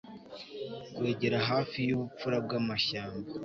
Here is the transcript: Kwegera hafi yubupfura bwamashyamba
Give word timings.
Kwegera 0.95 1.37
hafi 1.49 1.77
yubupfura 1.89 2.37
bwamashyamba 2.45 3.27